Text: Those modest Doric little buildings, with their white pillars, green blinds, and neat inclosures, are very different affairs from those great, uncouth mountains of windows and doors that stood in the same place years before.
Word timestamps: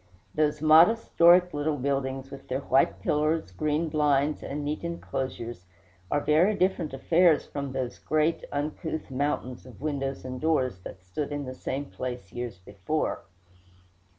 Those 0.33 0.63
modest 0.63 1.15
Doric 1.15 1.53
little 1.53 1.77
buildings, 1.77 2.31
with 2.31 2.47
their 2.47 2.61
white 2.61 3.01
pillars, 3.01 3.51
green 3.51 3.87
blinds, 3.87 4.41
and 4.41 4.65
neat 4.65 4.83
inclosures, 4.83 5.67
are 6.09 6.21
very 6.21 6.55
different 6.55 6.91
affairs 6.91 7.45
from 7.45 7.71
those 7.71 7.99
great, 7.99 8.43
uncouth 8.51 9.11
mountains 9.11 9.63
of 9.67 9.79
windows 9.79 10.25
and 10.25 10.41
doors 10.41 10.79
that 10.79 11.03
stood 11.03 11.31
in 11.31 11.45
the 11.45 11.53
same 11.53 11.85
place 11.85 12.33
years 12.33 12.57
before. 12.57 13.25